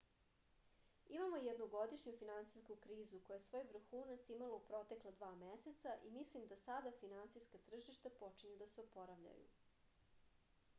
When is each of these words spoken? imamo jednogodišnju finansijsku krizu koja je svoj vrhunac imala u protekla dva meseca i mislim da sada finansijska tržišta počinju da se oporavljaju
imamo 1.15 1.41
jednogodišnju 1.47 2.13
finansijsku 2.21 2.77
krizu 2.85 3.19
koja 3.27 3.37
je 3.41 3.45
svoj 3.49 3.67
vrhunac 3.73 4.33
imala 4.37 4.57
u 4.61 4.65
protekla 4.71 5.13
dva 5.19 5.31
meseca 5.43 5.95
i 6.01 6.11
mislim 6.17 6.49
da 6.55 6.59
sada 6.65 6.97
finansijska 7.05 7.63
tržišta 7.71 8.15
počinju 8.25 8.61
da 8.65 8.73
se 8.75 8.87
oporavljaju 8.87 9.49